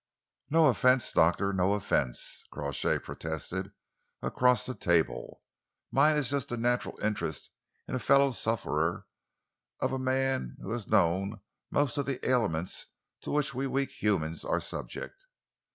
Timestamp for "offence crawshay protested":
1.75-3.71